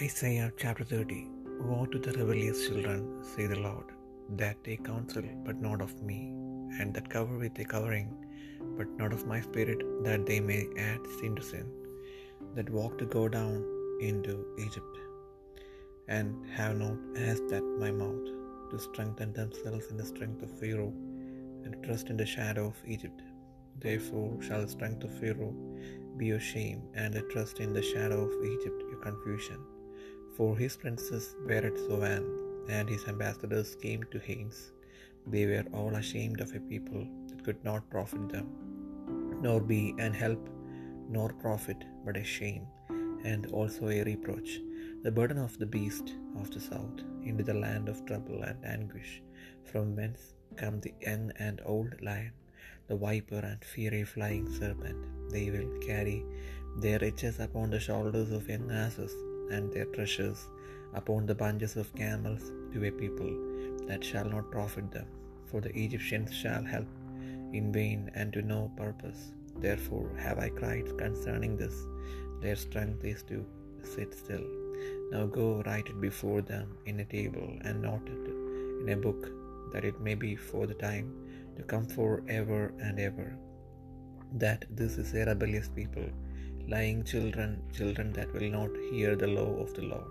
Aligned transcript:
Isaiah 0.00 0.50
chapter 0.56 0.84
30 0.84 1.28
Woe 1.60 1.84
to 1.92 1.98
the 1.98 2.12
rebellious 2.12 2.66
children, 2.66 3.22
say 3.22 3.46
the 3.46 3.58
Lord, 3.58 3.84
that 4.40 4.62
take 4.64 4.84
counsel, 4.86 5.22
but 5.44 5.60
not 5.60 5.82
of 5.82 6.02
me, 6.02 6.30
and 6.80 6.94
that 6.94 7.10
cover 7.10 7.36
with 7.36 7.58
a 7.58 7.64
covering, 7.64 8.08
but 8.78 8.88
not 8.96 9.12
of 9.12 9.26
my 9.26 9.40
spirit, 9.42 9.80
that 10.02 10.24
they 10.24 10.40
may 10.40 10.66
add 10.78 11.00
sin 11.18 11.36
to 11.36 11.42
sin, 11.42 11.66
that 12.54 12.70
walk 12.70 12.96
to 12.98 13.04
go 13.04 13.28
down 13.28 13.58
into 14.00 14.46
Egypt, 14.58 14.96
and 16.08 16.46
have 16.50 16.78
not 16.78 16.96
asked 17.28 17.52
at 17.52 17.62
my 17.84 17.90
mouth, 17.90 18.30
to 18.70 18.78
strengthen 18.78 19.34
themselves 19.34 19.88
in 19.90 19.98
the 19.98 20.06
strength 20.06 20.42
of 20.42 20.58
Pharaoh, 20.58 20.94
and 21.64 21.82
trust 21.84 22.08
in 22.08 22.16
the 22.16 22.26
shadow 22.26 22.66
of 22.68 22.82
Egypt. 22.86 23.20
Therefore 23.78 24.32
shall 24.40 24.62
the 24.62 24.68
strength 24.68 25.04
of 25.04 25.18
Pharaoh 25.20 25.54
be 26.16 26.26
your 26.32 26.40
shame, 26.40 26.82
and 26.94 27.12
the 27.12 27.22
trust 27.34 27.60
in 27.60 27.74
the 27.74 27.82
shadow 27.82 28.22
of 28.24 28.44
Egypt 28.54 28.82
your 28.90 29.02
confusion. 29.10 29.62
For 30.36 30.56
his 30.56 30.76
princes 30.82 31.24
were 31.46 31.64
at 31.70 31.76
Zoan, 31.86 32.24
and 32.76 32.88
his 32.88 33.04
ambassadors 33.12 33.70
came 33.82 34.02
to 34.12 34.18
Hanes. 34.18 34.72
They 35.26 35.44
were 35.46 35.64
all 35.78 35.94
ashamed 35.96 36.40
of 36.40 36.54
a 36.54 36.60
people 36.60 37.06
that 37.28 37.44
could 37.44 37.62
not 37.64 37.90
profit 37.90 38.28
them, 38.34 38.46
nor 39.44 39.60
be 39.60 39.94
an 39.98 40.14
help, 40.14 40.48
nor 41.08 41.28
profit, 41.44 41.84
but 42.04 42.16
a 42.16 42.24
shame, 42.24 42.66
and 43.32 43.46
also 43.58 43.88
a 43.88 44.04
reproach, 44.04 44.52
the 45.02 45.14
burden 45.18 45.38
of 45.38 45.58
the 45.58 45.66
beast 45.66 46.14
of 46.40 46.50
the 46.54 46.60
south, 46.60 47.00
into 47.22 47.44
the 47.44 47.60
land 47.64 47.88
of 47.88 48.06
trouble 48.06 48.42
and 48.42 48.64
anguish, 48.64 49.12
from 49.70 49.94
whence 49.96 50.22
come 50.56 50.80
the 50.80 50.94
young 51.06 51.26
and 51.48 51.60
old 51.64 51.92
lion, 52.00 52.32
the 52.88 52.96
viper 52.96 53.42
and 53.50 53.62
fiery 53.72 54.04
flying 54.14 54.48
serpent. 54.60 55.30
They 55.34 55.50
will 55.50 55.70
carry 55.88 56.24
their 56.84 56.98
riches 57.06 57.38
upon 57.38 57.68
the 57.70 57.84
shoulders 57.88 58.32
of 58.32 58.48
young 58.48 58.70
asses 58.70 59.14
and 59.50 59.72
their 59.72 59.86
treasures 59.86 60.48
upon 60.94 61.26
the 61.26 61.34
bunches 61.34 61.76
of 61.76 61.94
camels 61.94 62.52
to 62.72 62.84
a 62.84 62.90
people 62.90 63.32
that 63.86 64.04
shall 64.04 64.24
not 64.24 64.50
profit 64.50 64.90
them. 64.90 65.06
For 65.50 65.60
the 65.60 65.76
Egyptians 65.78 66.32
shall 66.32 66.64
help 66.64 66.86
in 67.52 67.72
vain 67.72 68.10
and 68.14 68.32
to 68.32 68.42
no 68.42 68.70
purpose. 68.76 69.32
Therefore 69.58 70.08
have 70.18 70.38
I 70.38 70.48
cried 70.48 70.96
concerning 70.96 71.56
this. 71.56 71.74
Their 72.40 72.56
strength 72.56 73.04
is 73.04 73.22
to 73.24 73.44
sit 73.82 74.14
still. 74.14 74.46
Now 75.10 75.26
go 75.26 75.62
write 75.66 75.88
it 75.88 76.00
before 76.00 76.40
them 76.40 76.76
in 76.86 77.00
a 77.00 77.04
table 77.04 77.58
and 77.62 77.82
note 77.82 78.08
it 78.08 78.30
in 78.82 78.88
a 78.88 78.96
book, 78.96 79.28
that 79.72 79.84
it 79.84 80.00
may 80.00 80.14
be 80.14 80.34
for 80.34 80.66
the 80.66 80.74
time 80.74 81.12
to 81.56 81.62
come 81.62 81.86
for 81.86 82.22
ever 82.28 82.72
and 82.80 82.98
ever. 82.98 83.36
That 84.32 84.64
this 84.70 84.96
is 84.96 85.14
a 85.14 85.26
rebellious 85.26 85.68
people 85.68 86.08
lying 86.68 87.02
children, 87.04 87.62
children 87.76 88.12
that 88.12 88.32
will 88.32 88.50
not 88.50 88.70
hear 88.90 89.16
the 89.16 89.26
law 89.26 89.60
of 89.60 89.74
the 89.74 89.82
Lord, 89.82 90.10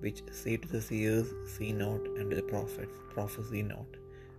which 0.00 0.22
say 0.30 0.56
to 0.56 0.68
the 0.68 0.80
seers, 0.80 1.28
See 1.46 1.72
not, 1.72 2.00
and 2.16 2.30
to 2.30 2.36
the 2.36 2.42
prophets, 2.42 2.98
prophesy 3.10 3.62
not, 3.62 3.86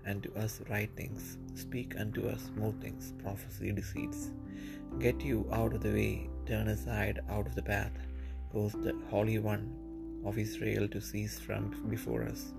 and 0.05 0.23
to 0.23 0.33
us 0.35 0.61
write 0.69 0.91
things, 0.95 1.37
speak 1.55 1.99
unto 1.99 2.27
us 2.27 2.49
more 2.55 2.73
things, 2.81 3.13
prophesy 3.21 3.71
deceits. 3.71 4.31
Get 4.99 5.21
you 5.21 5.47
out 5.51 5.73
of 5.73 5.81
the 5.81 5.91
way, 5.91 6.29
turn 6.45 6.67
aside 6.69 7.21
out 7.29 7.47
of 7.47 7.55
the 7.55 7.61
path, 7.61 7.91
goes 8.53 8.73
the 8.73 8.95
Holy 9.09 9.39
One 9.39 9.75
of 10.25 10.37
Israel 10.37 10.87
to 10.89 11.01
cease 11.01 11.39
from 11.39 11.87
before 11.89 12.23
us. 12.23 12.53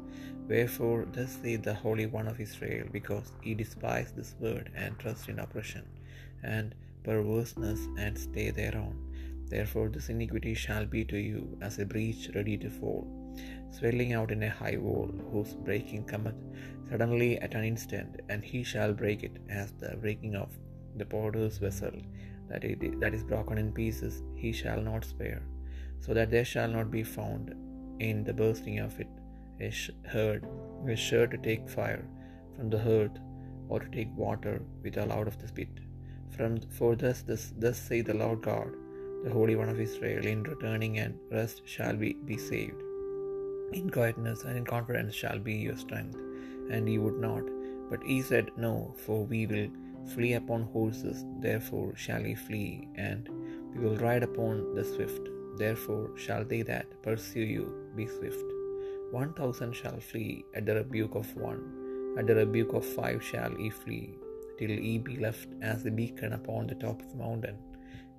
Wherefore, 0.48 1.06
thus 1.12 1.38
saith 1.42 1.62
the 1.62 1.74
Holy 1.74 2.06
One 2.06 2.28
of 2.28 2.40
Israel, 2.40 2.86
because 2.92 3.32
ye 3.42 3.54
despise 3.54 4.12
this 4.12 4.34
word, 4.40 4.70
and 4.74 4.98
trust 4.98 5.28
in 5.28 5.38
oppression, 5.38 5.84
and 6.42 6.74
perverseness 7.04 7.80
and 7.98 8.16
stay 8.16 8.50
thereon. 8.50 8.96
Therefore 9.52 9.88
this 9.88 10.08
iniquity 10.08 10.54
shall 10.54 10.86
be 10.86 11.04
to 11.04 11.16
you 11.16 11.58
as 11.60 11.78
a 11.78 11.84
breach 11.84 12.30
ready 12.34 12.56
to 12.58 12.70
fall, 12.70 13.06
swelling 13.70 14.12
out 14.12 14.30
in 14.30 14.42
a 14.44 14.50
high 14.50 14.76
wall, 14.76 15.10
whose 15.30 15.54
breaking 15.54 16.04
cometh 16.04 16.40
suddenly 16.90 17.38
at 17.38 17.54
an 17.54 17.64
instant, 17.64 18.20
and 18.28 18.44
he 18.44 18.62
shall 18.62 18.92
break 18.92 19.22
it 19.22 19.38
as 19.48 19.72
the 19.72 19.96
breaking 20.04 20.36
of 20.36 20.50
the 20.96 21.04
potter's 21.04 21.58
vessel, 21.58 21.96
that 22.48 22.64
it 22.64 23.00
that 23.00 23.14
is 23.14 23.24
broken 23.24 23.58
in 23.58 23.72
pieces, 23.72 24.22
he 24.42 24.52
shall 24.52 24.80
not 24.80 25.04
spare, 25.04 25.42
so 26.00 26.12
that 26.14 26.30
there 26.30 26.44
shall 26.44 26.68
not 26.68 26.90
be 26.90 27.02
found 27.02 27.54
in 28.00 28.24
the 28.24 28.32
bursting 28.42 28.78
of 28.78 28.98
it 29.00 29.12
a 29.60 29.70
herd, 30.08 30.44
a 30.88 30.96
sure 30.96 31.26
to 31.26 31.38
take 31.38 31.68
fire 31.68 32.04
from 32.56 32.68
the 32.70 32.82
hearth, 32.88 33.18
or 33.68 33.78
to 33.80 33.88
take 33.96 34.22
water 34.26 34.60
with 34.82 34.96
loud 34.96 35.28
of 35.28 35.38
the 35.40 35.48
spit. 35.48 35.68
From 36.36 36.60
for 36.76 36.96
thus 36.96 37.20
this 37.22 37.52
thus 37.62 37.78
say 37.88 38.00
the 38.00 38.14
Lord 38.14 38.40
God, 38.42 38.70
the 39.24 39.30
Holy 39.30 39.54
One 39.54 39.68
of 39.68 39.80
Israel, 39.86 40.24
in 40.24 40.42
returning 40.44 40.98
and 40.98 41.18
rest 41.30 41.60
shall 41.66 41.94
be, 41.94 42.14
be 42.30 42.38
saved. 42.38 42.80
In 43.78 43.90
quietness 43.96 44.44
and 44.44 44.56
in 44.56 44.64
confidence 44.64 45.14
shall 45.14 45.38
be 45.38 45.56
your 45.66 45.76
strength, 45.76 46.16
and 46.70 46.88
ye 46.88 46.96
would 46.98 47.18
not. 47.26 47.44
But 47.90 48.06
ye 48.06 48.22
said, 48.22 48.50
No, 48.56 48.94
for 49.04 49.18
we 49.24 49.46
will 49.46 49.68
flee 50.14 50.32
upon 50.32 50.62
horses, 50.78 51.24
therefore 51.40 51.92
shall 51.96 52.24
ye 52.30 52.34
flee, 52.34 52.88
and 52.94 53.28
we 53.74 53.84
will 53.84 53.98
ride 54.06 54.22
upon 54.22 54.74
the 54.74 54.84
swift. 54.84 55.28
Therefore 55.58 56.10
shall 56.16 56.44
they 56.44 56.62
that 56.62 56.86
pursue 57.02 57.46
you 57.56 57.64
be 57.94 58.06
swift. 58.06 58.48
One 59.10 59.34
thousand 59.34 59.74
shall 59.74 60.00
flee 60.00 60.46
at 60.54 60.64
the 60.64 60.76
rebuke 60.76 61.14
of 61.14 61.36
one, 61.36 61.62
at 62.18 62.26
the 62.26 62.36
rebuke 62.42 62.72
of 62.72 62.86
five 62.86 63.22
shall 63.22 63.52
ye 63.60 63.70
flee 63.84 64.14
till 64.58 64.70
ye 64.70 64.98
be 64.98 65.16
left 65.16 65.48
as 65.60 65.84
a 65.84 65.90
beacon 65.90 66.32
upon 66.32 66.66
the 66.66 66.80
top 66.86 67.00
of 67.02 67.10
the 67.10 67.20
mountain, 67.24 67.58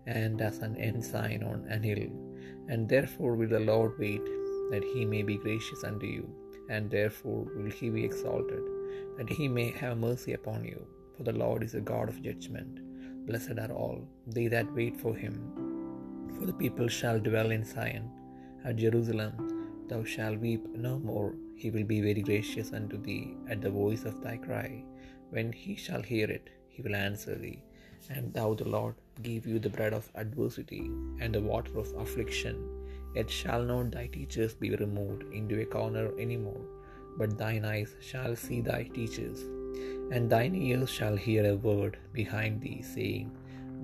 and 0.06 0.42
as 0.42 0.60
an 0.60 0.76
ensign 0.78 1.44
on 1.44 1.66
an 1.70 1.84
hill. 1.90 2.08
And 2.70 2.88
therefore 2.94 3.36
will 3.36 3.54
the 3.56 3.60
Lord 3.72 3.94
wait, 4.00 4.26
that 4.72 4.86
he 4.94 5.06
may 5.06 5.24
be 5.24 5.38
gracious 5.38 5.84
unto 5.84 6.08
you, 6.16 6.26
and 6.70 6.90
therefore 6.90 7.44
will 7.56 7.72
he 7.80 7.90
be 7.90 8.04
exalted, 8.10 8.64
that 9.18 9.30
he 9.30 9.48
may 9.48 9.70
have 9.72 9.98
mercy 9.98 10.34
upon 10.34 10.64
you. 10.72 10.82
For 11.16 11.24
the 11.24 11.40
Lord 11.44 11.64
is 11.64 11.76
a 11.76 11.88
God 11.92 12.10
of 12.10 12.22
judgment. 12.28 12.80
Blessed 13.28 13.60
are 13.64 13.72
all 13.72 14.00
they 14.36 14.48
that 14.48 14.74
wait 14.74 14.96
for 15.04 15.14
him. 15.24 15.36
For 16.36 16.46
the 16.46 16.60
people 16.64 16.88
shall 16.88 17.20
dwell 17.20 17.52
in 17.52 17.64
Zion. 17.64 18.10
At 18.66 18.78
Jerusalem 18.78 19.34
thou 19.90 20.04
shalt 20.04 20.40
weep 20.40 20.66
no 20.88 20.94
more. 21.00 21.36
He 21.56 21.70
will 21.70 21.88
be 21.94 22.02
very 22.02 22.24
gracious 22.30 22.74
unto 22.74 22.98
thee 23.02 23.36
at 23.50 23.62
the 23.62 23.70
voice 23.70 24.04
of 24.06 24.22
thy 24.22 24.38
cry. 24.38 24.84
When 25.36 25.52
he 25.52 25.74
shall 25.84 26.04
hear 26.10 26.28
it, 26.38 26.50
he 26.74 26.84
will 26.84 26.96
answer 26.96 27.36
thee. 27.44 27.60
And 28.16 28.34
thou, 28.36 28.50
the 28.60 28.68
Lord, 28.76 28.96
give 29.28 29.48
you 29.52 29.58
the 29.60 29.74
bread 29.78 29.94
of 29.98 30.12
adversity 30.24 30.84
and 31.22 31.34
the 31.34 31.42
water 31.52 31.74
of 31.82 31.94
affliction. 32.04 32.58
Yet 33.16 33.30
shall 33.38 33.64
not 33.72 33.90
thy 33.92 34.06
teachers 34.18 34.54
be 34.54 34.70
removed 34.76 35.24
into 35.40 35.60
a 35.62 35.66
corner 35.78 36.06
any 36.26 36.38
more, 36.38 36.64
but 37.18 37.38
thine 37.40 37.66
eyes 37.74 37.96
shall 38.10 38.36
see 38.44 38.60
thy 38.62 38.84
teachers, 38.98 39.42
and 40.14 40.30
thine 40.30 40.56
ears 40.68 40.92
shall 40.98 41.18
hear 41.26 41.44
a 41.48 41.56
word 41.70 41.98
behind 42.20 42.62
thee, 42.62 42.82
saying, 42.94 43.32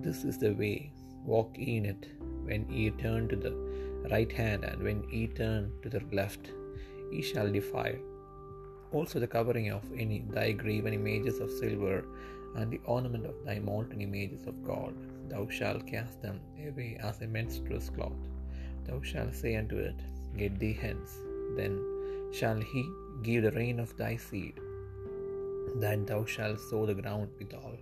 This 0.06 0.24
is 0.24 0.38
the 0.44 0.54
way, 0.62 0.78
walk 1.34 1.58
in 1.58 1.86
it. 1.94 2.06
When 2.48 2.64
ye 2.78 2.86
turn 3.04 3.28
to 3.32 3.40
the 3.46 3.56
right 4.14 4.32
hand, 4.42 4.64
and 4.70 4.82
when 4.88 5.02
ye 5.16 5.24
turn 5.42 5.72
to 5.84 5.90
the 5.96 6.04
left, 6.20 6.46
ye 7.12 7.22
shall 7.32 7.52
defile 7.60 8.00
also 8.92 9.20
the 9.20 9.28
covering 9.28 9.70
of 9.72 9.84
any 9.98 10.20
thy 10.30 10.52
graven 10.52 10.94
images 10.94 11.40
of 11.40 11.52
silver, 11.52 12.06
and 12.56 12.72
the 12.72 12.82
ornament 12.86 13.26
of 13.26 13.36
thy 13.46 13.60
molten 13.60 14.02
images 14.02 14.48
of 14.48 14.64
gold. 14.64 14.96
Thou 15.30 15.48
shalt 15.48 15.86
cast 15.86 16.22
them 16.22 16.40
away 16.68 16.98
as 17.00 17.22
a 17.22 17.28
menstruous 17.28 17.90
cloth. 17.90 18.24
Thou 18.86 19.02
shalt 19.02 19.36
say 19.36 19.56
unto 19.56 19.78
it, 19.78 19.96
Get 20.38 20.58
thee 20.60 20.74
hence. 20.74 21.20
Then 21.56 21.80
shall 22.32 22.60
he 22.60 22.84
give 23.24 23.44
the 23.44 23.52
rain 23.52 23.80
of 23.80 23.96
thy 23.98 24.16
seed, 24.18 24.60
that 25.76 26.08
thou 26.08 26.26
shalt 26.26 26.60
sow 26.60 26.86
the 26.86 26.96
ground 26.96 27.30
withal, 27.38 27.78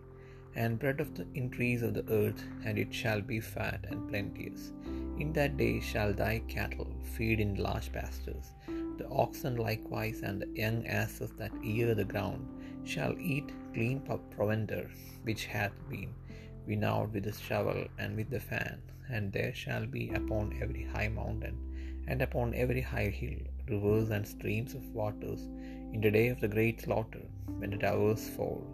and 0.56 0.80
bread 0.80 1.00
of 1.00 1.16
the 1.16 1.28
increase 1.36 1.82
of 1.82 1.94
the 1.94 2.06
earth, 2.12 2.44
and 2.66 2.78
it 2.78 2.94
shall 2.94 3.22
be 3.22 3.40
fat 3.40 3.86
and 3.90 4.10
plenteous. 4.10 4.72
In 5.20 5.34
that 5.34 5.58
day 5.58 5.80
shall 5.80 6.14
thy 6.14 6.40
cattle 6.48 6.92
feed 7.04 7.40
in 7.40 7.56
large 7.56 7.92
pastures. 7.92 8.52
The 8.98 9.08
oxen 9.10 9.56
likewise 9.56 10.22
and 10.22 10.42
the 10.42 10.50
young 10.54 10.86
asses 10.86 11.32
that 11.38 11.52
ear 11.64 11.96
the 11.96 12.06
ground 12.06 12.46
shall 12.84 13.18
eat 13.20 13.52
clean 13.74 14.02
provender 14.36 14.90
which 15.24 15.46
hath 15.46 15.74
been 15.90 16.14
winnowed 16.68 17.14
with 17.14 17.24
the 17.24 17.34
shovel 17.34 17.88
and 17.98 18.16
with 18.16 18.30
the 18.30 18.40
fan. 18.40 18.80
And 19.10 19.32
there 19.32 19.56
shall 19.56 19.88
be 19.88 20.10
upon 20.14 20.60
every 20.62 20.84
high 20.84 21.08
mountain 21.08 21.58
and 22.08 22.22
upon 22.22 22.54
every 22.54 22.82
high 22.82 23.10
hill 23.10 23.40
rivers 23.68 24.12
and 24.12 24.28
streams 24.28 24.76
of 24.76 24.94
waters 24.94 25.42
in 25.94 26.00
the 26.02 26.12
day 26.12 26.28
of 26.28 26.40
the 26.40 26.48
great 26.48 26.82
slaughter, 26.82 27.26
when 27.58 27.72
the 27.72 27.78
towers 27.78 28.30
fall. 28.30 28.66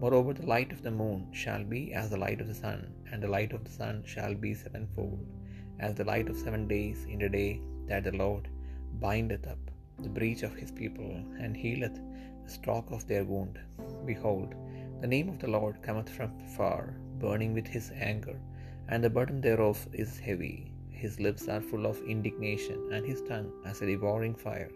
Moreover, 0.00 0.32
the 0.32 0.46
light 0.46 0.72
of 0.72 0.82
the 0.82 0.90
moon 0.90 1.28
shall 1.32 1.62
be 1.62 1.92
as 1.92 2.08
the 2.10 2.16
light 2.16 2.40
of 2.40 2.48
the 2.48 2.54
sun, 2.54 2.92
and 3.12 3.22
the 3.22 3.28
light 3.28 3.52
of 3.52 3.64
the 3.64 3.70
sun 3.70 4.02
shall 4.06 4.34
be 4.34 4.54
sevenfold, 4.54 5.26
as 5.86 5.94
the 5.96 6.08
light 6.12 6.28
of 6.30 6.36
seven 6.44 6.64
days 6.76 7.00
in 7.12 7.18
the 7.22 7.28
day 7.40 7.50
that 7.88 8.04
the 8.04 8.16
Lord 8.22 8.46
bindeth 9.04 9.46
up 9.52 9.62
the 10.04 10.14
breach 10.18 10.42
of 10.42 10.54
his 10.60 10.70
people, 10.80 11.10
and 11.42 11.56
healeth 11.62 11.98
the 12.44 12.50
stroke 12.56 12.90
of 12.90 13.06
their 13.06 13.24
wound. 13.30 13.58
Behold, 14.10 14.54
the 15.00 15.12
name 15.14 15.28
of 15.28 15.38
the 15.42 15.52
Lord 15.56 15.82
cometh 15.86 16.10
from 16.16 16.32
far, 16.56 16.94
burning 17.22 17.52
with 17.54 17.66
his 17.66 17.88
anger, 18.10 18.36
and 18.88 19.04
the 19.04 19.14
burden 19.16 19.40
thereof 19.46 19.80
is 19.92 20.18
heavy. 20.18 20.56
His 21.02 21.20
lips 21.26 21.44
are 21.48 21.68
full 21.70 21.86
of 21.86 22.02
indignation, 22.14 22.78
and 22.94 23.04
his 23.04 23.22
tongue 23.30 23.50
as 23.70 23.80
a 23.80 23.86
devouring 23.92 24.36
fire, 24.46 24.72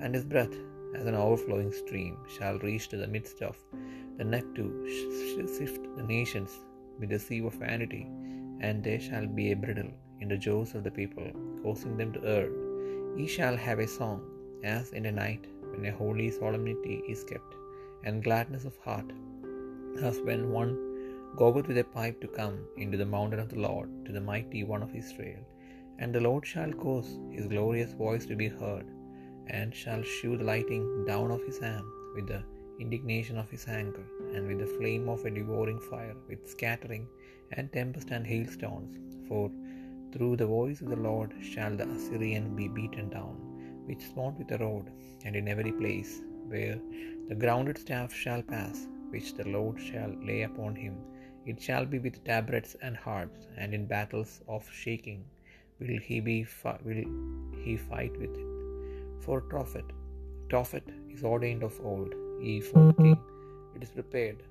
and 0.00 0.14
his 0.14 0.24
breath 0.24 0.56
as 0.98 1.06
an 1.06 1.14
overflowing 1.14 1.72
stream 1.72 2.16
shall 2.36 2.58
reach 2.60 2.88
to 2.88 2.96
the 2.96 3.12
midst 3.16 3.40
of 3.42 3.56
the 4.18 4.24
neck 4.34 4.46
to 4.58 4.66
sift 5.58 5.82
the 5.96 6.06
nations 6.16 6.52
with 6.98 7.10
the 7.10 7.18
sieve 7.26 7.48
of 7.50 7.54
vanity, 7.54 8.04
and 8.60 8.84
there 8.84 9.02
shall 9.08 9.26
be 9.40 9.46
a 9.52 9.56
bridle 9.64 9.92
in 10.20 10.28
the 10.32 10.42
jaws 10.46 10.74
of 10.74 10.84
the 10.84 10.96
people, 11.00 11.28
causing 11.62 11.96
them 11.96 12.12
to 12.14 12.22
err. 12.36 12.50
Ye 13.18 13.26
shall 13.36 13.56
have 13.66 13.80
a 13.80 13.94
song, 13.98 14.20
as 14.76 14.92
in 14.98 15.06
a 15.06 15.18
night 15.24 15.44
when 15.70 15.84
a 15.86 15.96
holy 16.02 16.28
solemnity 16.40 16.96
is 17.14 17.24
kept, 17.30 17.52
and 18.04 18.26
gladness 18.28 18.64
of 18.70 18.76
heart, 18.86 19.10
as 20.08 20.18
when 20.28 20.42
one 20.60 20.74
goeth 21.40 21.68
with 21.68 21.78
a 21.82 21.92
pipe 21.98 22.18
to 22.20 22.36
come 22.40 22.56
into 22.82 22.98
the 23.00 23.12
mountain 23.16 23.42
of 23.44 23.50
the 23.52 23.62
Lord, 23.68 23.90
to 24.06 24.12
the 24.16 24.26
mighty 24.32 24.62
one 24.74 24.84
of 24.86 24.94
Israel. 25.02 25.42
And 26.00 26.14
the 26.14 26.24
Lord 26.26 26.44
shall 26.52 26.72
cause 26.84 27.10
his 27.36 27.46
glorious 27.52 27.92
voice 28.04 28.24
to 28.28 28.36
be 28.42 28.48
heard, 28.60 28.86
and 29.58 29.74
shall 29.82 30.02
shew 30.14 30.34
the 30.36 30.48
lighting 30.52 30.84
down 31.10 31.28
of 31.34 31.42
his 31.48 31.58
hand 31.66 31.86
with 32.14 32.26
the 32.32 32.42
indignation 32.82 33.36
of 33.42 33.50
his 33.54 33.66
anger, 33.80 34.06
and 34.34 34.42
with 34.48 34.60
the 34.62 34.74
flame 34.78 35.06
of 35.14 35.24
a 35.24 35.30
devouring 35.38 35.80
fire, 35.90 36.16
with 36.28 36.50
scattering, 36.54 37.04
and 37.56 37.72
tempest 37.78 38.10
and 38.16 38.26
hailstones. 38.32 38.94
For 39.28 39.44
through 40.12 40.36
the 40.36 40.46
voice 40.46 40.80
of 40.80 40.90
the 40.92 41.02
Lord 41.08 41.32
shall 41.50 41.74
the 41.76 41.88
Assyrian 41.94 42.46
be 42.60 42.66
beaten 42.68 43.08
down, 43.10 43.36
which 43.86 44.08
smote 44.12 44.36
with 44.38 44.52
a 44.52 44.58
rod, 44.58 44.86
and 45.24 45.36
in 45.36 45.48
every 45.54 45.72
place 45.72 46.12
where 46.52 46.78
the 47.28 47.34
grounded 47.42 47.78
staff 47.84 48.12
shall 48.22 48.42
pass, 48.42 48.86
which 49.12 49.34
the 49.34 49.48
Lord 49.56 49.80
shall 49.88 50.12
lay 50.30 50.42
upon 50.42 50.74
him, 50.84 50.96
it 51.50 51.60
shall 51.66 51.86
be 51.92 51.98
with 51.98 52.24
tabrets 52.24 52.72
and 52.82 52.96
harps, 52.96 53.46
and 53.56 53.74
in 53.78 53.86
battles 53.86 54.32
of 54.54 54.68
shaking 54.82 55.20
will 55.78 55.98
he 56.08 56.18
be 56.20 56.38
fi- 56.44 56.80
will 56.88 57.04
he 57.64 57.76
fight 57.76 58.14
with 58.22 58.34
it. 58.42 58.48
For 59.24 59.38
Tophet, 59.52 59.88
Tophet 60.52 60.88
is 61.14 61.22
ordained 61.32 61.64
of 61.68 61.80
old, 61.92 62.12
ye 62.46 62.60
for 62.60 62.82
the 62.88 62.96
king, 63.02 63.20
it 63.76 63.82
is 63.86 63.92
prepared. 64.00 64.42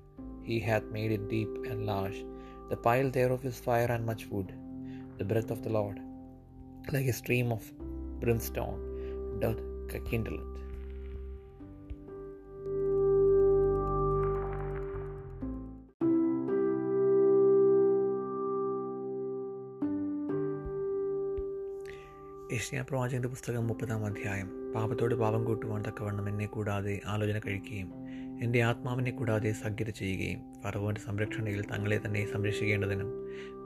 He 0.48 0.58
hath 0.68 0.86
made 0.96 1.12
it 1.16 1.28
deep 1.28 1.52
and 1.70 1.86
large. 1.92 2.18
The 2.70 2.76
pile 2.76 3.10
thereof 3.10 3.44
is 3.50 3.58
fire 3.68 3.90
and 3.94 4.04
much 4.10 4.26
wood. 4.32 4.50
The 5.19 5.25
breath 5.25 5.51
of 5.51 5.63
the 5.63 5.69
Lord, 5.69 5.99
like 6.91 7.07
a 7.07 7.13
stream 7.13 7.51
of 7.51 7.63
brimstone, 8.19 8.79
doth 9.39 9.61
kindle 10.05 10.33
it. 10.33 10.51
യശ്യാ 22.51 22.81
പ്രവാചകന്റെ 22.81 23.27
പുസ്തകം 23.27 23.67
മുപ്പതാം 23.67 24.05
അധ്യായം 24.05 24.73
പാപത്തോട് 24.75 25.15
പാപം 25.15 25.45
കൂട്ടുവാൻ 25.45 25.81
തക്കവണ്ണം 25.81 26.29
എന്നെ 26.29 26.45
കൂടാതെ 26.45 27.01
ആലോചന 27.05 27.39
കഴിക്കുകയും 27.39 27.89
എന്റെ 28.42 28.62
ആത്മാവിനെ 28.62 29.10
കൂടാതെ 29.10 29.52
സഖ്യത 29.52 29.90
ചെയ്യുകയും 29.90 30.38
ഫറവോന്റെ 30.62 31.00
സംരക്ഷണയിൽ 31.00 31.62
തങ്ങളെ 31.62 32.00
തന്നെ 32.06 32.32
സംരക്ഷിക്കേണ്ടതിനും 32.32 33.06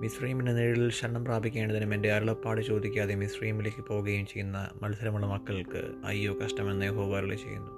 മിശ്രീമിന്റെ 0.00 0.52
നിഴലിൽ 0.52 0.90
ശരണം 0.90 1.24
പ്രാപിക്കേണ്ടതിനും 1.24 1.94
എന്റെ 1.94 2.12
അരുളപ്പാട് 2.12 2.60
ചോദിക്കാതെ 2.60 3.14
മിശ്രീമിലേക്ക് 3.14 3.84
പോവുകയും 3.84 4.26
ചെയ്യുന്ന 4.26 4.70
മത്സരമുള്ള 4.82 5.26
മക്കൾക്ക് 5.26 5.92
അയ്യോ 6.04 6.34
കഷ്ടമെന്ന് 6.44 6.86
യഹോവാറുകൾ 6.86 7.34
ചെയ്യുന്നു. 7.34 7.70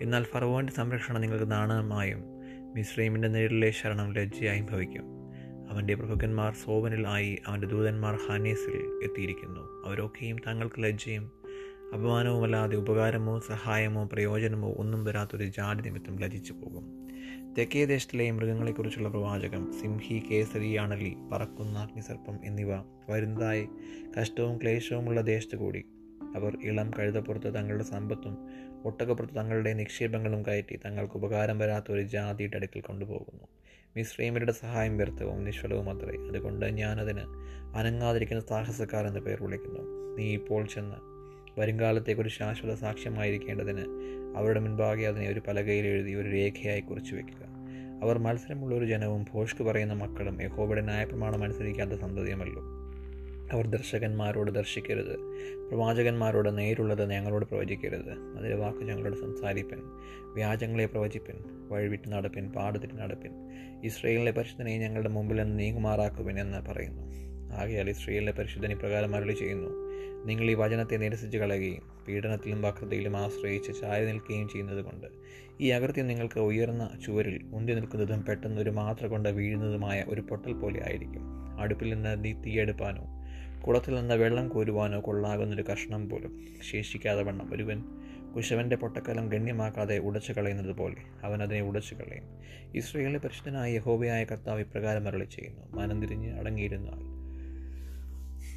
എന്നാൽ 0.00 0.24
ഫറവോന്റെ 0.24 0.72
സംരക്ഷണം 0.72 1.20
നിങ്ങൾക്ക് 1.20 1.50
നാണമായും 1.50 2.22
മിശ്രീമിന്റെ 2.74 3.28
നിഴലിലെ 3.28 3.70
ശരണം 3.70 4.12
ലജ്ജയായും 4.12 4.66
ഭവിക്കും. 4.66 5.04
അവന്റെ 5.70 5.94
പ്രഭുക്കന്മാർ 5.94 6.54
സോവനിൽ 6.54 7.08
ആയി 7.08 7.38
അവന്റെ 7.46 7.66
ദൂതന്മാർ 7.66 8.18
ഹാനേസിൽ 8.28 9.00
എത്തിയിരിക്കുന്നു. 9.04 9.82
അവരൊക്കെയും 9.86 10.36
തങ്ങൾക്ക് 10.46 10.82
ലജ്ജയും 10.82 11.30
അപമാനവുമല്ലാതെ 11.94 12.76
ഉപകാരമോ 12.76 13.38
സഹായമോ 13.38 14.08
പ്രയോജനമോ 14.12 14.72
ഒന്നും 14.72 15.04
വരാത്തൊരു 15.04 15.44
ജാതി 15.44 15.82
നിമിത്തം 15.82 16.18
ലജിച്ചു 16.18 16.52
പോകും. 16.52 17.08
തെക്കേ 17.58 17.84
ദേശത്തിലെ 17.84 18.30
മൃഗങ്ങളെക്കുറിച്ചുള്ള 18.30 19.08
പ്രവാചകം 19.08 19.72
സിംഹി 19.82 20.22
കേസരി 20.30 20.74
അണലി 20.74 21.16
പറക്കുന്ന 21.32 21.78
അഗ്നിസർപ്പം 21.78 22.38
എന്നിവ 22.44 22.68
വരുന്നതായി 23.10 23.68
കഷ്ടവും 24.20 24.58
ക്ലേശവുമുള്ള 24.58 25.20
ദേശത്ത് 25.20 25.56
കൂടി. 25.56 25.84
അവർ 26.36 26.58
ഇളം 26.62 26.90
കഴുതപ്പുറത്ത് 26.98 27.54
തങ്ങളുടെ 27.54 27.84
സമ്പത്തും 27.84 28.38
ഒട്ടകപ്പുറത്ത് 28.84 29.34
തങ്ങളുടെ 29.34 29.72
നിക്ഷേപങ്ങളും 29.72 30.46
കയറ്റി 30.46 30.76
തങ്ങൾക്ക് 30.76 31.14
ഉപകാരം 31.14 31.58
വരാത്ത 31.58 31.84
ഒരു 31.90 32.02
ജാതിയുടെ 32.02 32.56
അടുക്കൽ 32.56 32.80
കൊണ്ടുപോകുന്നു. 32.80 33.44
മിശ്രീമരുടെ 33.96 34.52
സഹായം 34.52 34.96
വ്യർത്ഥവും 34.96 35.44
നിഷ്ഫലവും 35.44 35.90
അത്രേ. 35.90 36.28
അതുകൊണ്ട് 36.28 36.66
ഞാനതിന് 36.66 37.20
അനങ്ങാതിരിക്കുന്ന 37.76 38.42
സാഹസക്കാരെന്ന് 38.48 39.20
പേർ 39.20 39.42
വിളിക്കുന്നു. 39.42 40.16
നീ 40.16 40.34
ഇപ്പോൾ 40.34 40.66
ചെന്ന് 40.66 41.11
വരുംകാലത്തേക്ക് 41.58 42.20
ഒരു 42.20 42.28
ശാശ്വത 42.28 42.74
സാക്ഷ്യമായിരിക്കേണ്ടതിന് 42.74 43.84
അവരുടെ 44.36 44.60
മുൻപാകെ 44.60 45.08
അതിനെ 45.08 45.28
ഒരു 45.28 45.40
പലകയിൽ 45.48 45.86
എഴുതി 45.86 46.14
ഒരു 46.14 46.28
രേഖയായി 46.28 46.80
കുറിച്ചു 46.80 47.14
വെക്കുക. 47.14 47.52
അവർ 48.02 48.18
മത്സരമുള്ള 48.18 48.74
ഒരു 48.74 48.84
ജനവും 48.84 49.26
ഭോഷ്ക് 49.34 49.62
പറയുന്ന 49.62 49.92
മക്കളും 49.92 50.42
യഹോബയുടെ 50.42 50.80
ന്യായപ്രമാണം 50.80 51.42
അനുസരിക്കാത്ത 51.42 51.90
സന്തതിയുമല്ലോ. 51.90 52.62
അവർ 53.52 53.66
ദർശകന്മാരോട് 53.66 54.50
ദർശിക്കരുത്. 54.50 55.16
പ്രവാചകന്മാരോട് 55.68 56.58
നേരുള്ളത് 56.58 57.10
ഞങ്ങളോട് 57.10 57.44
പ്രവചിക്കരുത്. 57.44 58.38
അതിലെ 58.38 58.54
വാക്ക് 58.54 58.78
ഞങ്ങളോട് 58.78 59.16
സംസാരിപ്പൻ. 59.16 59.78
വ്യാജങ്ങളെ 60.34 60.86
പ്രവചിപ്പൻ. 60.86 61.34
വഴിവിട്ട് 61.68 62.12
നടപ്പിൻ. 62.12 62.48
പാടത്തിട്ട് 62.48 62.94
നടപ്പിൻ. 62.94 63.30
ഇസ്രയേലിലെ 63.84 64.30
പരിശുദ്ധനെ 64.30 64.78
ഞങ്ങളുടെ 64.78 65.08
മുമ്പിൽ 65.08 65.42
നിന്ന് 65.42 65.58
നീങ്ങുമാറാക്കുവിൻ 65.58 66.40
എന്ന് 66.40 66.70
പറയുന്നു. 66.70 67.31
ആകയാൽ 67.52 67.90
ഇസ്രയേലിന്റെ 67.90 68.32
പരിശുദ്ധൻ 68.32 68.72
ഇപ്രകാരം 68.72 69.16
അരളി 69.16 69.32
ചെയ്യുന്നു. 69.32 69.70
നിങ്ങൾ 70.26 70.50
ഈ 70.50 70.54
വചനത്തെ 70.54 70.96
നിരസിച്ച് 70.96 71.38
കളയുകയും 71.38 72.04
പീഡനത്തിലും 72.08 72.62
വക്രതയിലും 72.62 73.16
ആശ്രയിച്ച് 73.16 73.72
ചായ 73.80 74.04
നിൽക്കുകയും 74.04 74.48
ചെയ്യുന്നതുകൊണ്ട് 74.48 75.06
ഈ 75.60 75.68
അകൃത്യം 75.68 76.06
നിങ്ങൾക്ക് 76.06 76.40
ഉയർന്ന 76.40 76.90
ചുവരിൽ 77.06 77.44
ഉന്തി 77.52 77.72
നിൽക്കുന്നതും 77.72 78.22
പെട്ടെന്ന് 78.22 78.60
ഒരു 78.60 78.70
മാത്ര 78.70 79.06
കൊണ്ട് 79.06 79.28
വീഴുന്നതുമായ 79.28 80.04
ഒരു 80.08 80.20
പൊട്ടൽ 80.20 80.52
പോലെ 80.52 80.82
ആയിരിക്കും. 80.82 81.22
അടുപ്പിൽ 81.60 81.94
നിന്ന് 81.94 82.24
നീ 82.24 82.32
തീയെടുപ്പാനോ 82.32 83.04
കുളത്തിൽ 83.66 83.94
നിന്ന് 83.94 84.14
വെള്ളം 84.14 84.48
കോരുവാനോ 84.48 85.00
കൊള്ളാകുന്നൊരു 85.00 85.62
കഷ്ണം 85.62 86.08
പോലും 86.08 86.46
ശേഷിക്കാതെ 86.72 87.22
വണ്ണം. 87.22 87.54
ഒരുവൻ 87.54 87.84
കുശവന്റെ 88.36 88.76
പൊട്ടക്കലം 88.76 89.28
ഗണ്യമാക്കാതെ 89.28 89.98
ഉടച്ചു 89.98 90.32
കളയുന്നത് 90.32 90.76
പോലെ 90.76 90.96
അവൻ 91.22 91.42
അതിനെ 91.42 91.62
ഉടച്ചു 91.62 91.94
കളയും. 91.94 92.24
ഇസ്രയേലിലെ 92.74 93.18
പരിശുദ്ധനായ 93.18 93.72
യഹോബയായ 93.72 94.24
കർത്താവ് 94.24 94.60
ഇപ്രകാരം 94.60 95.08
അരളി 95.08 95.24
ചെയ്യുന്നു. 95.24 95.80
മനം 95.80 96.00
തിരിഞ്ഞ് 96.00 96.32
അടങ്ങിയിരുന്നാൽ 96.32 97.11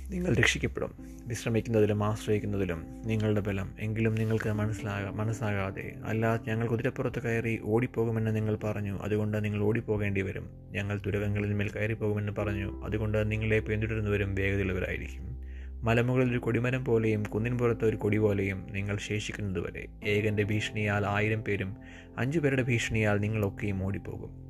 നിങ്ങൾ 0.09 0.35
രക്ഷിക്കപ്പെടും. 0.35 0.95
വിശ്രമിക്കുന്നതിലും 1.27 2.03
ആശ്രയിക്കുന്നതിലും 2.03 2.85
നിങ്ങളുടെ 3.05 3.41
ബലം 3.41 3.75
എങ്കിലും 3.79 4.15
നിങ്ങൾക്ക് 4.15 4.50
മനസ്സിലാകാ 4.50 5.09
മനസ്സാകാതെ. 5.09 5.93
അല്ല 6.05 6.39
ഞങ്ങൾ 6.47 6.67
കുതിരപ്പുറത്ത് 6.67 7.21
കയറി 7.21 7.59
ഓടിപ്പോകുമെന്ന് 7.63 8.35
നിങ്ങൾ 8.35 8.55
പറഞ്ഞു 8.55 9.00
അതുകൊണ്ട് 9.01 9.43
നിങ്ങൾ 9.43 9.63
ഓടിപ്പോകേണ്ടി 9.63 10.21
വരും. 10.21 10.50
ഞങ്ങൾ 10.71 11.01
തുരകങ്ങളിൽ 11.05 11.53
മേൽ 11.53 11.69
കയറിപ്പോകുമെന്ന് 11.69 12.31
പറഞ്ഞു 12.31 12.85
അതുകൊണ്ട് 12.85 13.31
നിങ്ങളെ 13.31 13.59
പിന്തുടരുന്നവരും 13.59 14.35
വേഗതയുള്ളവരായിരിക്കും. 14.35 15.35
മലമുകളിൽ 15.85 16.31
ഒരു 16.31 16.38
കൊടിമരം 16.38 16.85
പോലെയും 16.85 17.24
കുന്നിൻ 17.24 17.57
പുറത്ത് 17.57 17.85
ഒരു 17.85 17.95
കൊടി 17.95 18.17
പോലെയും 18.17 18.67
നിങ്ങൾ 18.71 18.97
ശേഷിക്കുന്നതുവരെ. 18.97 19.88
ഏകന്റെ 20.05 20.43
ഭീഷണിയാൽ 20.43 21.05
ആയിരം 21.05 21.43
പേരും 21.43 21.75
അഞ്ചു 22.17 22.39
പേരുടെ 22.39 22.63
ഭീഷണിയാൽ 22.63 23.17
നിങ്ങളൊക്കെയും 23.17 23.83
ഓടിപ്പോകും. 23.83 24.44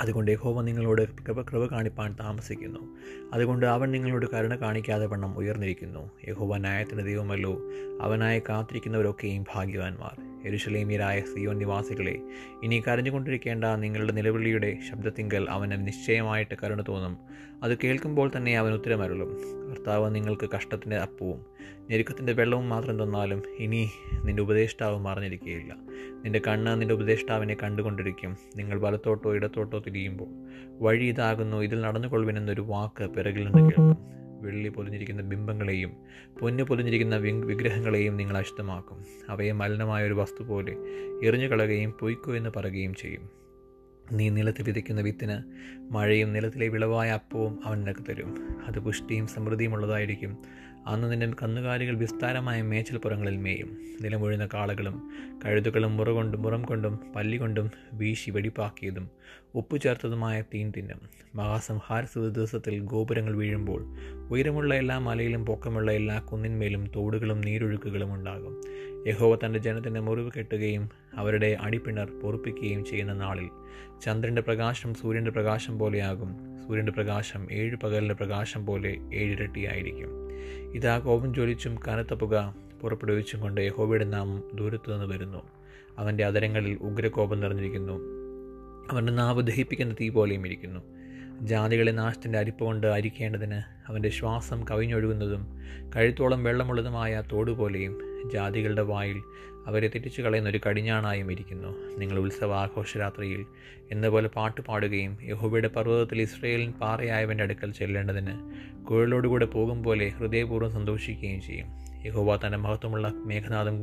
അതുകൊണ്ട് 0.00 0.30
യഹോവ 0.30 0.62
നിങ്ങളോട് 0.62 1.08
കൃപ 1.08 1.42
കൃപ 1.42 1.66
കാണിപ്പാൻ 1.66 2.16
താമസിക്കുന്നു. 2.20 2.96
അതുകൊണ്ട് 3.32 3.66
അവൻ 3.66 3.90
നിങ്ങളോട് 3.90 4.26
കരുണ 4.34 4.56
കാണിക്കാതെ 4.56 5.06
വണ്ണം 5.06 5.38
ഉയർന്നിരിക്കുന്നു. 5.38 6.10
യഹോവ 6.28 6.56
ന്യായത്തിന്റെ 6.56 7.04
ദൈവമല്ലോ. 7.04 7.62
അവനായി 8.00 8.42
കാത്തിരിക്കുന്നവരൊക്കെയും 8.48 9.44
ഭാഗ്യവാന്മാർ. 9.54 10.35
എരുശലേമിയരായ 10.46 11.20
സിയോൻ 11.20 11.58
നിവാസികളെ 11.58 12.18
ഇനി 12.62 12.82
കരഞ്ഞുകൊണ്ടിരിക്കേണ്ട 12.88 13.64
നിങ്ങളുടെ 13.64 14.12
നിലവിളിയുടെ 14.12 14.78
ശബ്ദത്തിങ്കൽ 14.90 15.46
അവന് 15.50 15.86
നിശ്ചയമായിട്ട് 15.86 16.54
കരുണ 16.62 16.84
തോന്നും. 16.88 17.18
അത് 17.62 17.78
കേൾക്കുമ്പോൾ 17.84 18.30
തന്നെ 18.36 18.58
അവൻ 18.58 18.74
ഉത്തരമരുളും. 18.74 19.36
കർത്താവ് 19.70 20.14
നിങ്ങൾക്ക് 20.14 20.48
കഷ്ടത്തിന്റെ 20.56 20.96
അപ്പവും 20.96 21.44
ഞെരുക്കത്തിന്റെ 21.90 22.32
വെള്ളവും 22.32 22.68
മാത്രം 22.68 23.02
തന്നാലും 23.02 23.42
ഇനി 23.58 23.90
നിന്റെ 24.24 24.42
ഉപദേഷ്ടാവ് 24.42 24.98
മറിഞ്ഞിരിക്കുകയില്ല. 24.98 25.76
നിന്റെ 26.24 26.40
കണ്ണ് 26.48 26.80
നിന്റെ 26.80 26.94
ഉപദേഷ്ടാവിനെ 26.94 27.56
കണ്ടുകൊണ്ടിരിക്കും. 27.62 28.36
നിങ്ങൾ 28.56 28.80
വലത്തോട്ടോ 28.80 29.34
ഇടത്തോട്ടോ 29.34 29.78
തിരിയുമ്പോൾ 29.78 30.28
വഴി 30.84 31.04
ഇതാകുന്നു. 31.04 31.56
ഇതിൽ 31.56 31.80
നടന്നുകൊള്ളുവിനെന്നൊരു 31.80 32.60
വാക്ക് 32.60 33.10
പിറകിൽ 33.10 33.44
നിന്ന് 33.44 33.62
കേൾക്കും. 33.62 34.15
വെള്ളി 34.42 34.68
പൊതിഞ്ഞിരിക്കുന്ന 34.68 35.22
ബിംബങ്ങളെയും 35.22 35.92
പൊന്ന് 36.40 36.62
പൊതിഞ്ഞിരിക്കുന്ന 36.62 37.16
വിഗ്രഹങ്ങളെയും 37.16 38.16
നിങ്ങൾ 38.16 38.36
അശുദ്ധമാക്കും. 38.36 39.04
അവയെ 39.28 39.52
മലിനമായ 39.52 40.06
ഒരു 40.06 40.14
വസ്തു 40.14 40.44
പോലെ 40.44 40.76
എറിഞ്ഞു 41.24 41.46
കളയുകയും 41.46 41.92
പൊയ്ക്കോ 41.92 42.36
എന്ന് 42.36 42.50
പറയുകയും 42.56 42.94
ചെയ്യും. 42.94 43.45
നീ 44.12 44.28
നിലത്ത് 44.28 44.62
വിതയ്ക്കുന്ന 44.62 45.00
വിത്തിന് 45.00 45.42
മഴയും 45.92 46.32
നിലത്തിലെ 46.32 46.68
വിളവായ 46.68 47.10
അപ്പവും 47.10 47.58
അവൻ 47.64 47.80
നിനക്ക് 47.80 48.00
തരും. 48.08 48.48
അത് 48.66 48.78
പുഷ്ടിയും 48.78 49.26
സമൃദ്ധിയും 49.26 49.72
ഉള്ളതായിരിക്കും. 49.72 50.38
അന്ന് 50.86 51.12
നിന്റെ 51.12 51.32
കന്നുകാലികൾ 51.42 51.96
വിസ്താരമായ 51.96 52.62
മേച്ചൽപ്പുറങ്ങളിൽ 52.62 53.36
മേയും. 53.36 53.78
നിലമൊഴുന്ന 54.02 54.48
കാളകളും 54.54 55.10
കഴുതുകളും 55.44 55.96
മുറ 55.96 56.10
കൊണ്ടും 56.10 56.42
മുറം 56.42 56.62
കൊണ്ടും 56.62 57.00
പല്ലികൊണ്ടും 57.16 57.70
വീശി 57.92 58.30
വെടിപ്പാക്കിയതും 58.30 59.10
ഉപ്പു 59.54 59.76
ചേർത്തതുമായ 59.76 60.42
തീൻ 60.42 60.72
തിന്നും. 60.76 61.00
മഹാസംഹാര 61.34 62.04
ദിവസത്തിൽ 62.18 62.80
ഗോപുരങ്ങൾ 62.80 63.36
വീഴുമ്പോൾ 63.36 63.84
ഉയരമുള്ള 64.30 64.74
എല്ലാ 64.74 64.98
മലയിലും 64.98 65.46
പൊക്കമുള്ള 65.46 65.92
എല്ലാ 65.92 66.18
കുന്നിന്മേലും 66.18 66.90
തോടുകളും 66.96 67.40
നീരൊഴുക്കുകളും 67.40 68.14
ഉണ്ടാകും. 68.14 68.60
യഹോവ 69.08 69.38
തന്റെ 69.46 69.58
ജനത്തിന്റെ 69.58 70.00
മുറിവ് 70.00 70.30
കെട്ടുകയും 70.38 70.90
അവരുടെ 71.16 71.56
അടിപ്പിണർ 71.60 72.10
പൊറുപ്പിക്കുകയും 72.22 72.84
ചെയ്യുന്ന 72.84 73.12
നാളിൽ 73.12 73.48
ചന്ദ്രന്റെ 74.04 74.42
പ്രകാശം 74.42 74.94
സൂര്യന്റെ 74.94 75.30
പ്രകാശം 75.30 75.78
പോലെയാകും. 75.78 76.36
സൂര്യന്റെ 76.66 76.92
പ്രകാശം 76.92 77.52
ഏഴ് 77.52 77.76
പകലിന്റെ 77.76 78.14
പ്രകാശം 78.14 78.66
പോലെ 78.66 78.96
ഏഴിരട്ടിയായിരിക്കും 79.14 80.08
ഇതാ 80.74 80.98
കോപം 80.98 81.34
ജ്വലിച്ചും 81.34 81.78
കനത്ത 81.88 82.14
പുക 82.14 82.54
പുറപ്പെടുവിച്ചും 82.80 83.40
കൊണ്ട് 83.40 83.60
യഹോവയുടെ 83.60 84.04
നാമം 84.04 84.42
ദൂരത്തു 84.54 84.90
നിന്ന് 84.90 85.06
വരുന്നു. 85.06 85.42
അവന്റെ 85.98 86.24
അതരങ്ങളിൽ 86.24 86.78
ഉഗ്രകോപം 86.80 87.40
നിറഞ്ഞിരിക്കുന്നു. 87.40 88.00
അവന്റെ 88.90 89.12
നാവ് 89.12 89.42
ദഹിപ്പിക്കുന്ന 89.42 89.94
തീ 90.00 90.08
പോലെയും 90.08 90.46
ഇരിക്കുന്നു. 90.46 90.80
ജാതികളെ 91.42 91.92
നാശത്തിന്റെ 91.92 92.38
അരിപ്പ് 92.38 92.64
കൊണ്ട് 92.64 92.86
അരിക്കേണ്ടതിന് 92.86 93.60
അവന്റെ 93.88 94.08
ശ്വാസം 94.08 94.64
കവിഞ്ഞൊഴുകുന്നതും 94.70 95.60
കഴുത്തോളം 95.96 96.44
വെള്ളമുള്ളതുമായ 96.44 97.22
തോടുപോലെയും 97.32 98.05
ജാതികളുടെ 98.24 98.82
വായിൽ 98.82 99.18
അവരെ 99.66 99.88
തെറ്റിച്ചു 99.88 100.22
കളയുന്ന 100.22 100.48
ഒരു 100.48 100.60
കടിഞ്ഞാണായും 100.66 101.32
ഇരിക്കുന്നു. 101.32 101.98
നിങ്ങൾ 101.98 102.18
ഉത്സവ 102.18 102.54
ആഘോഷരാത്രിയിൽ 102.54 103.46
എന്നപോലെ 103.92 104.28
പാട്ട് 104.28 104.60
പാടുകയും 104.60 105.18
യഹോബയുടെ 105.22 105.68
പർവതത്തിൽ 105.68 106.20
ഇസ്രയേലിൻ 106.20 106.72
പാറയായവന്റെ 106.72 107.44
അടുക്കൽ 107.44 107.72
ചെല്ലേണ്ടതിന് 107.72 108.34
കുഴലോടുകൂടെ 108.86 109.44
പോകും 109.44 109.84
പോലെ 109.84 110.08
ഹൃദയപൂർവം 110.08 110.70
സന്തോഷിക്കുകയും 110.70 111.40
ചെയ്യും. 111.40 111.68
യഹോബ 112.06 112.36
തന്റെ 112.36 112.58
മഹത്വമുള്ള 112.58 113.08
മേഘനാഥം 113.08 113.76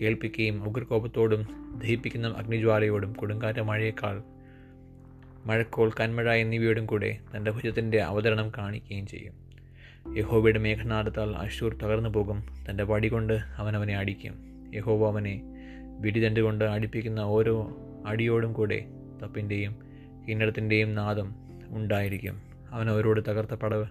കേൾപ്പിക്കുകയും 0.00 0.68
ഉഗ്രകോപത്തോടും 0.68 1.42
ദഹിപ്പിക്കുന്ന 1.78 2.28
അഗ്നിജ്വാലയോടും 2.28 3.12
കൊടുങ്കാറ്റ 3.12 3.60
മഴയേക്കാൾ 3.60 4.22
മഴക്കോൾ 5.46 5.92
കന്മഴ 6.00 6.32
എന്നിവയോടും 6.34 6.86
കൂടെ 6.86 7.18
തന്റെ 7.36 7.50
ഭുജത്തിന്റെ 7.50 7.98
അവതരണം 8.02 8.52
കാണിക്കുകയും 8.58 9.06
ചെയ്യും. 9.06 9.45
യഹോവയുടെ 10.14 10.58
മേഘനാഥത്താൽ 10.58 11.36
അശൂർ 11.36 11.76
തകർന്നു 11.82 12.08
പോകും. 12.08 12.44
തന്റെ 12.70 12.84
വടി 12.84 13.08
കൊണ്ട് 13.08 13.32
അവൻ 13.56 13.76
അവനെ 13.76 13.96
അടിക്കും. 13.96 14.34
യഹോവ 14.74 15.06
അവനെ 15.06 15.42
വിടിതണ്ട് 16.00 16.40
കൊണ്ട് 16.40 16.64
അടിപ്പിക്കുന്ന 16.64 17.20
ഓരോ 17.20 17.76
അടിയോടും 18.06 18.52
കൂടെ 18.52 18.84
തപ്പിന്റെയും 19.22 19.76
കിന്നടത്തിന്റെയും 20.28 20.94
നാദം 20.94 21.34
ഉണ്ടായിരിക്കും. 21.68 22.42
അവൻ 22.70 22.90
അവരോട് 22.90 23.20
തകർത്ത 23.28 23.54
പടവ് 23.54 23.86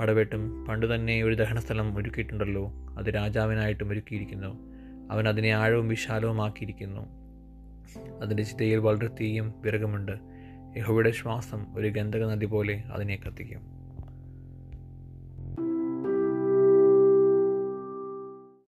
പടവെട്ടും 0.00 0.66
പണ്ടു 0.66 0.86
തന്നെ 0.86 1.22
ഒരു 1.22 1.34
ദഹനസ്ഥലം 1.34 1.96
ഒരുക്കിയിട്ടുണ്ടല്ലോ. 1.96 2.72
അത് 2.98 3.14
രാജാവിനായിട്ടും 3.14 3.90
ഒരുക്കിയിരിക്കുന്നു. 3.90 4.58
അവൻ 5.10 5.28
അതിനെ 5.28 5.50
ആഴവും 5.50 5.88
വിശാലവുമാക്കിയിരിക്കുന്നു. 5.88 7.00
അതിന്റെ 8.22 8.42
ചിതയിൽ 8.42 8.76
വളരെ 8.76 9.06
തീയും 9.06 9.54
വിറകുമുണ്ട്. 9.56 10.12
യഹോവയുടെ 10.76 11.10
ശ്വാസം 11.10 11.66
ഒരു 11.74 11.88
ഗന്ധക 11.88 12.24
നദി 12.24 12.46
പോലെ 12.46 12.82
അതിനെ 12.92 13.18
കത്തിക്കും. 13.26 13.79